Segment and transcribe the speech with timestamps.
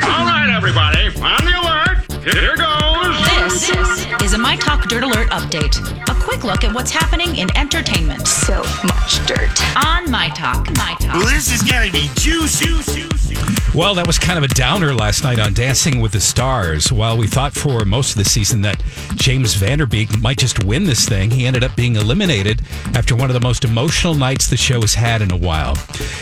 [0.00, 2.24] All right, everybody, on the alert.
[2.24, 2.92] Here goes.
[3.42, 5.76] This is a My Talk Dirt Alert update.
[6.08, 9.41] A quick look at what's happening in entertainment So much dirt.
[10.12, 10.68] On My Talk.
[10.76, 11.14] My Talk.
[11.14, 12.66] Well, this is gonna be juicy.
[12.66, 13.08] juicy.
[13.74, 16.92] Well, that was kind of a downer last night on Dancing with the Stars.
[16.92, 18.82] While we thought for most of the season that
[19.14, 22.60] James Van Der Beek might just win this thing, he ended up being eliminated
[22.94, 25.78] after one of the most emotional nights the show has had in a while.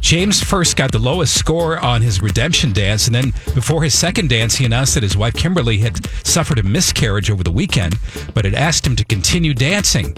[0.00, 4.30] James first got the lowest score on his redemption dance, and then before his second
[4.30, 7.98] dance, he announced that his wife Kimberly had suffered a miscarriage over the weekend,
[8.32, 10.16] but had asked him to continue dancing.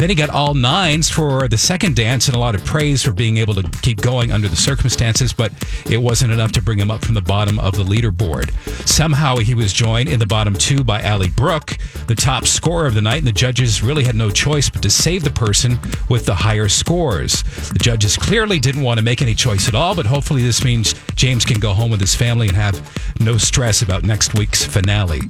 [0.00, 3.12] Then he got all nines for the second dance and a lot of praise for
[3.12, 5.52] being able to keep going under the circumstances, but
[5.90, 8.50] it wasn't enough to bring him up from the bottom of the leaderboard.
[8.88, 12.94] Somehow he was joined in the bottom two by Ally Brooke, the top scorer of
[12.94, 15.78] the night, and the judges really had no choice but to save the person
[16.08, 17.42] with the higher scores.
[17.68, 20.94] The judges clearly didn't want to make any choice at all, but hopefully this means
[21.14, 22.80] James can go home with his family and have
[23.20, 25.20] no stress about next week's finale.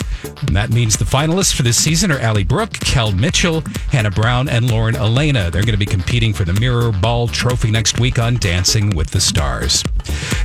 [0.46, 4.48] And that means the finalists for this season are Ally Brooke, Kel Mitchell, Hannah Brown,
[4.48, 5.50] and Lauren Alaina.
[5.50, 9.10] They're going to be competing for the Mirror Ball Trophy next week on Dancing with
[9.10, 9.82] the Stars.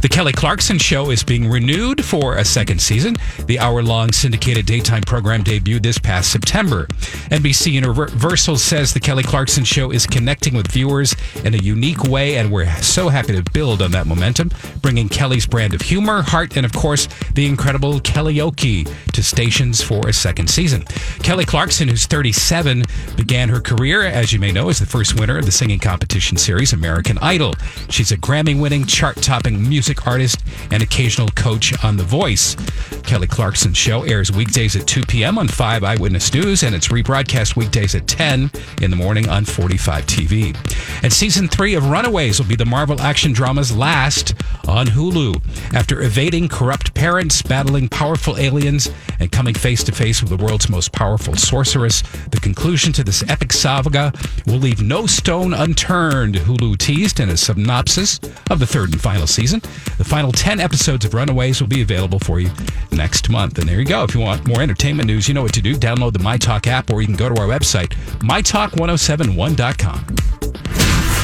[0.06, 3.16] The Kelly Clarkson Show is being renewed for a second season.
[3.48, 6.86] The hour long syndicated daytime program debuted this past September.
[7.32, 12.38] NBC Universal says The Kelly Clarkson Show is connecting with viewers in a unique way,
[12.38, 16.56] and we're so happy to build on that momentum, bringing Kelly's brand of humor, heart,
[16.56, 20.84] and of course, the incredible Kellyoke to stations for a second season.
[21.24, 22.84] Kelly Clarkson, who's 37,
[23.18, 26.38] began her career, as you may know, as the first winner of the singing competition
[26.38, 27.56] series American Idol.
[27.90, 32.56] She's a Grammy winning, chart topping music artist and occasional coach on The Voice.
[33.04, 35.38] Kelly Clarkson's show airs weekdays at 2 p.m.
[35.38, 38.50] on 5 Eyewitness News, and it's rebroadcast weekdays at 10
[38.82, 40.56] in the morning on 45 TV.
[41.04, 44.34] And season three of Runaways will be the Marvel action drama's last
[44.68, 45.36] on Hulu.
[45.74, 48.90] After evading corrupt parents, battling powerful aliens,
[49.20, 52.02] and coming face to face with the world's most powerful sorceress,
[52.32, 54.12] the conclusion to this epic saga
[54.48, 58.20] will leave no stone unturned, Hulu teased in a synopsis
[58.50, 59.62] of the third and final season.
[59.98, 62.50] The final 10 episodes of Runaways will be available for you
[62.92, 63.58] next month.
[63.60, 64.04] And there you go.
[64.04, 65.76] If you want more entertainment news, you know what to do.
[65.76, 70.06] Download the MyTalk app or you can go to our website, mytalk1071.com.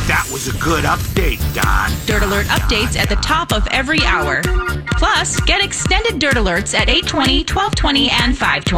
[0.08, 1.92] That was a good update, Don.
[2.06, 4.42] Dirt Alert updates at the top of every hour.
[4.98, 8.78] Plus, get extended Dirt Alerts at 820, 1220, and 520.